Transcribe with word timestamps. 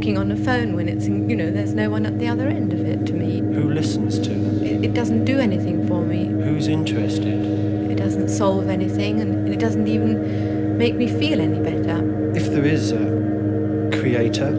Talking 0.00 0.16
on 0.16 0.32
a 0.32 0.36
phone 0.36 0.74
when 0.74 0.88
it's, 0.88 1.06
you 1.06 1.36
know, 1.36 1.50
there's 1.50 1.74
no 1.74 1.90
one 1.90 2.06
at 2.06 2.18
the 2.18 2.26
other 2.26 2.48
end 2.48 2.72
of 2.72 2.80
it 2.80 3.04
to 3.04 3.12
me. 3.12 3.40
Who 3.40 3.70
listens 3.70 4.18
to? 4.20 4.32
It, 4.64 4.86
it 4.86 4.94
doesn't 4.94 5.26
do 5.26 5.38
anything 5.38 5.86
for 5.86 6.02
me. 6.02 6.24
Who's 6.24 6.68
interested? 6.68 7.90
It 7.90 7.96
doesn't 7.96 8.30
solve 8.30 8.70
anything 8.70 9.20
and 9.20 9.46
it 9.46 9.58
doesn't 9.58 9.86
even 9.86 10.78
make 10.78 10.94
me 10.94 11.06
feel 11.06 11.38
any 11.38 11.58
better. 11.58 12.32
If 12.34 12.46
there 12.46 12.64
is 12.64 12.92
a 12.92 13.90
creator, 13.92 14.50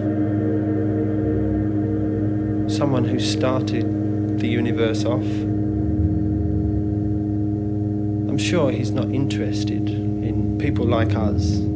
someone 2.69 3.05
who 3.05 3.19
started 3.19 4.37
the 4.37 4.47
universe 4.47 5.05
off, 5.05 5.25
I'm 8.29 8.37
sure 8.37 8.69
he's 8.69 8.91
not 8.91 9.09
interested 9.09 9.89
in 9.89 10.59
people 10.59 10.85
like 10.85 11.15
us. 11.15 11.70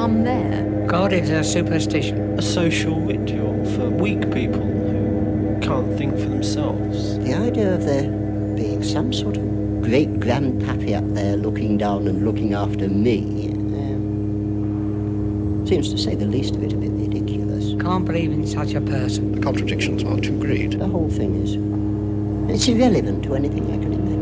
Isn't 0.00 0.24
there. 0.24 0.86
God 0.86 1.12
is 1.12 1.30
a 1.30 1.44
superstition. 1.44 2.38
A 2.38 2.42
social 2.42 2.98
ritual 3.00 3.64
for 3.74 3.90
weak 3.90 4.22
people 4.32 4.62
who 4.62 5.58
can't 5.60 5.96
think 5.98 6.14
for 6.14 6.26
themselves. 6.26 7.18
The 7.18 7.34
idea 7.34 7.74
of 7.74 7.84
there 7.84 8.10
being 8.56 8.82
some 8.82 9.12
sort 9.12 9.36
of 9.36 9.42
great 9.82 10.08
grandpappy 10.20 10.96
up 10.96 11.04
there 11.14 11.36
looking 11.36 11.76
down 11.78 12.08
and 12.08 12.24
looking 12.24 12.54
after 12.54 12.88
me 12.88 13.50
um, 13.50 13.96
seems 15.66 15.90
to 15.90 15.98
say 15.98 16.14
the 16.14 16.26
least 16.26 16.54
of 16.56 16.62
it 16.62 16.72
a 16.72 16.76
bit 16.76 16.90
ridiculous. 16.92 17.74
Can't 17.82 18.04
believe 18.04 18.32
in 18.32 18.46
such 18.46 18.72
a 18.74 18.80
person. 18.80 19.32
The 19.32 19.40
contradictions 19.40 20.02
are 20.04 20.18
too 20.18 20.38
great. 20.40 20.78
The 20.78 20.88
whole 20.88 21.10
thing 21.10 21.34
is 21.42 21.56
it's 22.54 22.68
irrelevant 22.68 23.22
to 23.24 23.34
anything 23.34 23.66
I 23.66 23.78
can 23.78 23.92
imagine. 23.92 24.19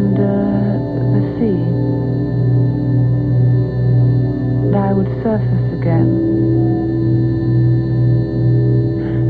under 0.00 0.36
the 1.12 1.22
sea. 1.36 1.60
And 4.64 4.76
I 4.76 4.92
would 4.92 5.10
surface 5.22 5.66
again. 5.78 6.08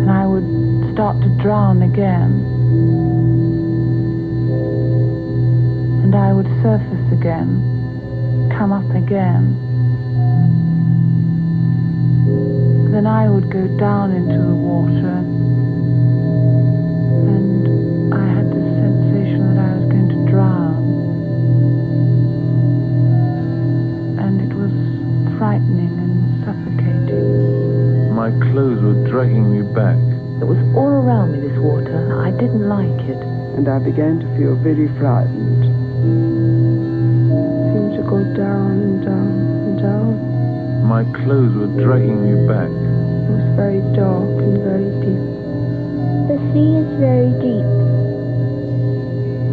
And 0.00 0.10
I 0.10 0.26
would 0.26 0.48
start 0.92 1.20
to 1.22 1.28
drown 1.42 1.82
again. 1.82 2.30
And 6.04 6.14
I 6.14 6.32
would 6.32 6.46
surface 6.62 7.12
again, 7.12 7.48
come 8.56 8.72
up 8.72 8.90
again. 8.94 9.42
Then 12.92 13.06
I 13.06 13.28
would 13.28 13.50
go 13.50 13.66
down 13.76 14.12
into 14.12 14.38
the 14.38 14.54
water 14.54 15.49
My 28.31 28.47
clothes 28.53 28.81
were 28.81 29.11
dragging 29.11 29.51
me 29.51 29.62
back. 29.74 29.99
It 30.39 30.47
was 30.47 30.62
all 30.78 31.03
around 31.03 31.33
me, 31.33 31.49
this 31.49 31.59
water. 31.59 32.22
I 32.22 32.31
didn't 32.31 32.62
like 32.62 33.03
it. 33.11 33.18
And 33.59 33.66
I 33.66 33.81
began 33.81 34.20
to 34.20 34.26
feel 34.39 34.55
very 34.55 34.87
frightened. 35.03 35.66
seemed 37.74 37.99
to 37.99 38.07
go 38.07 38.22
down 38.39 38.87
and 38.87 39.03
down 39.03 39.35
and 39.66 39.78
down. 39.83 40.87
My 40.87 41.03
clothes 41.26 41.59
were 41.59 41.74
dragging 41.83 42.22
me 42.22 42.47
back. 42.47 42.70
It 42.70 43.35
was 43.35 43.47
very 43.59 43.83
dark 43.99 44.31
and 44.39 44.62
very 44.62 44.91
deep. 45.03 45.26
The 46.31 46.39
sea 46.55 46.70
is 46.87 46.91
very 47.03 47.35
deep. 47.43 47.66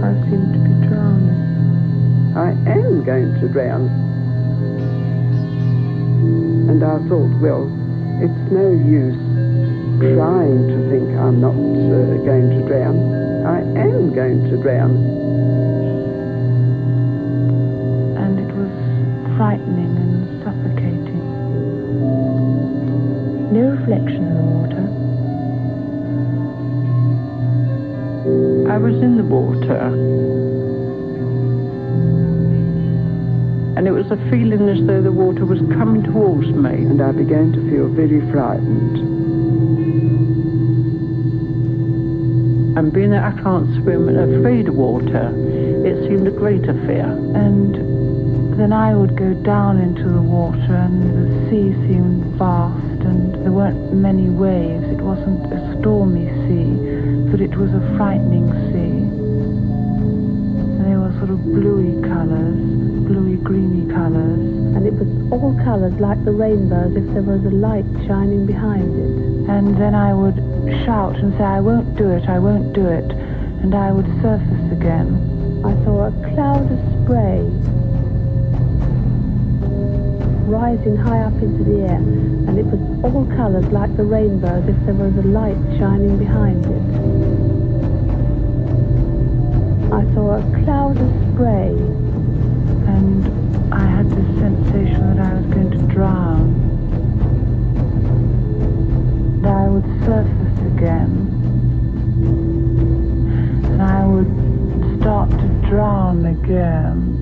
I 0.05 0.13
seem 0.29 0.53
to 0.53 0.59
be 0.61 0.73
drowning. 0.85 1.41
I 2.37 2.53
am 2.77 3.03
going 3.03 3.33
to 3.41 3.47
drown. 3.49 3.89
And 6.69 6.83
I 6.83 7.01
thought, 7.09 7.41
well, 7.41 7.65
it's 8.19 8.51
no 8.51 8.71
use 8.71 9.17
trying 9.99 10.67
to 10.67 10.89
think 10.89 11.17
I'm 11.17 11.41
not 11.41 11.53
uh, 11.53 12.17
going 12.25 12.49
to 12.49 12.61
drown. 12.67 12.97
I 13.45 13.59
am 13.61 14.13
going 14.13 14.43
to 14.49 14.57
drown. 14.57 14.93
And 18.17 18.39
it 18.39 18.53
was 18.53 18.73
frightening 19.37 19.97
and 19.97 20.43
suffocating. 20.43 21.25
No 23.53 23.69
reflection 23.77 24.23
in 24.25 24.35
the 24.35 24.43
water. 24.43 24.85
I 28.71 28.77
was 28.77 28.95
in 29.01 29.17
the 29.17 29.23
water. 29.23 30.46
And 33.87 33.95
it 33.95 34.03
was 34.03 34.11
a 34.11 34.29
feeling 34.29 34.67
as 34.67 34.85
though 34.85 35.01
the 35.01 35.13
water 35.13 35.45
was 35.45 35.59
coming 35.71 36.03
towards 36.03 36.47
me. 36.47 36.83
And 36.83 37.01
I 37.01 37.13
began 37.13 37.53
to 37.53 37.61
feel 37.71 37.87
very 37.87 38.19
frightened. 38.35 38.97
And 42.77 42.91
being 42.91 43.11
that 43.11 43.23
I 43.23 43.31
can't 43.41 43.63
swim 43.79 44.09
and 44.09 44.35
afraid 44.35 44.67
of 44.67 44.75
water, 44.75 45.31
it 45.87 46.05
seemed 46.05 46.27
a 46.27 46.31
greater 46.31 46.73
fear. 46.83 47.07
And 47.31 48.59
then 48.59 48.73
I 48.73 48.93
would 48.93 49.15
go 49.15 49.33
down 49.33 49.79
into 49.79 50.03
the 50.03 50.21
water 50.21 50.75
and 50.75 50.99
the 51.07 51.49
sea 51.49 51.71
seemed 51.87 52.35
vast 52.35 53.07
and 53.07 53.35
there 53.35 53.53
weren't 53.53 53.93
many 53.93 54.27
waves. 54.27 54.83
It 54.83 54.99
wasn't 54.99 55.47
a 55.53 55.79
stormy 55.79 56.27
sea, 56.43 57.31
but 57.31 57.39
it 57.39 57.55
was 57.55 57.71
a 57.71 57.79
frightening 57.95 58.51
sea. 58.67 58.99
And 60.75 60.83
they 60.83 60.97
were 60.99 61.15
sort 61.19 61.29
of 61.31 61.41
bluey 61.41 61.95
colours, 62.03 62.59
bluey 62.59 62.66
greeny 63.47 63.87
colours. 63.87 64.43
And 64.75 64.85
it 64.85 64.93
was 64.93 65.07
all 65.31 65.55
colours 65.63 65.95
like 66.01 66.19
the 66.25 66.35
rainbow, 66.35 66.91
as 66.91 66.95
if 66.99 67.07
there 67.15 67.23
was 67.23 67.39
a 67.47 67.55
light 67.55 67.87
shining 68.05 68.45
behind 68.45 68.91
it. 68.91 69.49
And 69.49 69.79
then 69.79 69.95
I 69.95 70.13
would 70.13 70.35
shout 70.83 71.15
and 71.15 71.31
say, 71.39 71.45
I 71.45 71.61
won't 71.61 71.95
do 71.95 72.09
it, 72.11 72.27
I 72.27 72.39
won't 72.39 72.73
do 72.73 72.85
it. 72.85 73.09
And 73.63 73.73
I 73.73 73.93
would 73.93 74.05
surface 74.21 74.71
again. 74.75 75.63
I 75.63 75.71
saw 75.85 76.11
a 76.11 76.13
cloud 76.35 76.67
of 76.67 76.79
spray 77.03 77.39
rising 80.47 80.95
high 80.95 81.19
up 81.23 81.33
into 81.41 81.63
the 81.63 81.87
air, 81.87 81.99
and 81.99 82.57
it 82.59 82.65
was 82.65 82.79
all 83.03 83.25
colours 83.35 83.65
like 83.71 83.95
the 83.95 84.03
rainbow, 84.03 84.59
as 84.59 84.67
if 84.67 84.75
there 84.85 84.93
was 84.93 85.15
a 85.23 85.27
light 85.27 85.57
shining 85.79 86.17
behind 86.17 86.65
it. 86.65 86.83
I 89.91 90.03
saw 90.13 90.35
a 90.35 90.63
cloud 90.63 90.97
of 90.97 91.09
spray, 91.33 91.75
surface 100.07 100.59
again, 100.71 101.11
and 103.65 103.81
I 103.81 104.07
would 104.07 105.01
start 105.01 105.29
to 105.31 105.47
drown 105.67 106.25
again. 106.25 107.17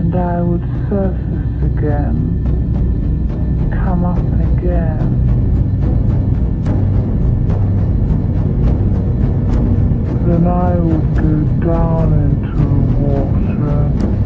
and 0.00 0.14
I 0.14 0.42
would 0.42 0.60
surface 0.90 1.62
again, 1.72 2.18
come 3.72 4.04
up 4.04 4.18
again. 4.18 5.08
Then 10.26 10.46
I 10.46 10.74
would 10.76 11.14
go 11.14 11.66
down 11.66 12.12
into 12.12 12.52
the 12.52 12.98
water 13.00 14.23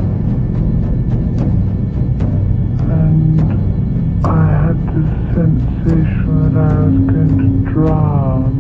sensation 5.39 6.34
that 6.43 6.59
I 6.59 6.74
was 6.82 6.99
going 7.14 7.34
to 7.39 7.49
drown. 7.70 8.53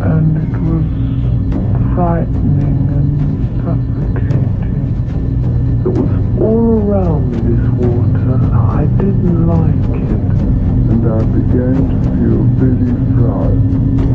And 0.00 0.32
it 0.40 0.54
was 0.64 0.88
frightening 1.94 2.80
and 2.96 3.12
suffocating. 3.60 4.88
It 5.84 5.92
was 5.92 6.12
all 6.40 6.68
around 6.88 7.24
me, 7.32 7.38
this 7.52 7.68
water. 7.84 8.40
I 8.56 8.88
didn't 8.96 9.40
like 9.46 9.92
it. 10.00 10.24
And 10.88 11.04
I 11.04 11.20
began 11.36 11.76
to 11.92 11.98
feel 12.16 12.44
very 12.56 12.96
frightened. 13.12 14.13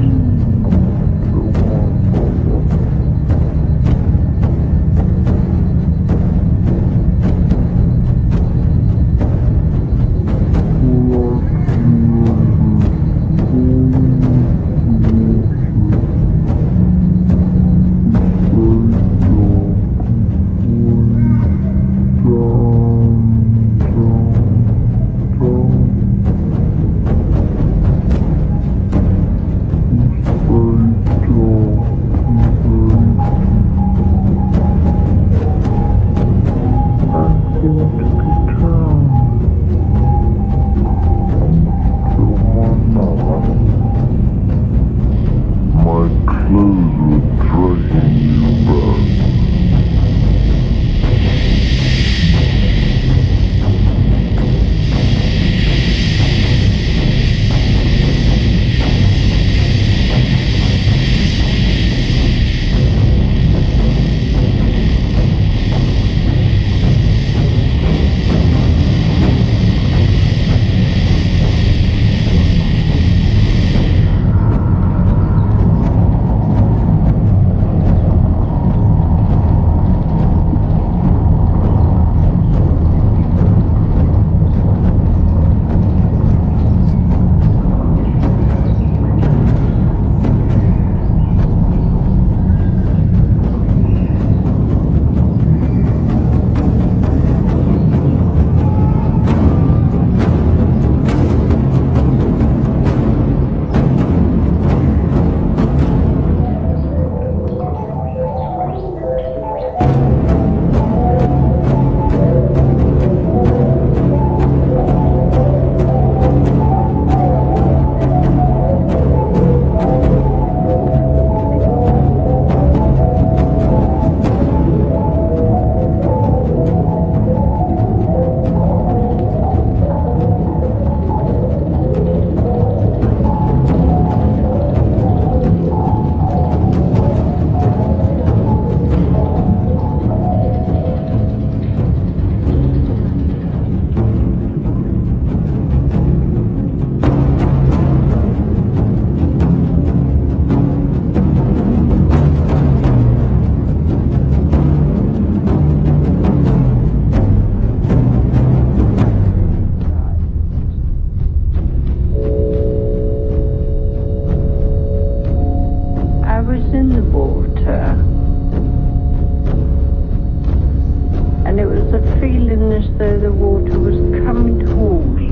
Feeling 172.30 172.73
as 172.73 172.86
though 172.99 173.17
the 173.19 173.32
water 173.32 173.80
was 173.80 173.95
coming 174.23 174.59
towards 174.59 175.17
me. 175.17 175.32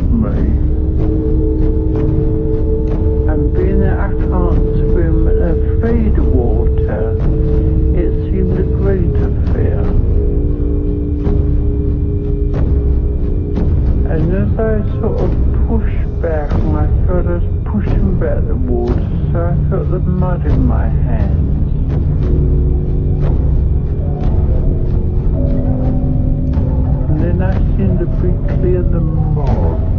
And 3.29 3.53
being 3.53 3.81
that 3.81 3.99
I 3.99 4.09
can't 4.09 4.63
swim 4.81 5.27
and 5.27 5.41
afraid 5.77 6.17
of 6.17 6.25
water, 6.25 7.11
it 8.01 8.11
seemed 8.25 8.57
a 8.57 8.63
greater 8.63 9.29
fear. 9.53 9.81
And 14.11 14.33
as 14.41 14.51
I 14.57 14.81
sort 14.99 15.19
of 15.21 15.29
pushed 15.67 16.09
back, 16.21 16.49
I 16.51 16.87
felt 17.05 17.27
I 17.27 17.29
was 17.37 17.47
pushing 17.65 18.17
back 18.19 18.41
the 18.47 18.55
water, 18.55 19.07
so 19.31 19.37
I 19.45 19.53
felt 19.69 19.91
the 19.91 19.99
mud 19.99 20.47
in 20.47 20.65
my 20.65 20.87
hands. 20.87 21.45
Then 27.77 27.91
I 27.91 28.21
seemed 28.21 28.47
to 28.47 28.53
be 28.53 28.61
clear 28.61 28.81
the 28.81 29.96